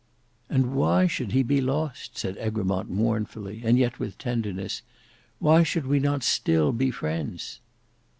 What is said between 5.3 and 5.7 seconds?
"Why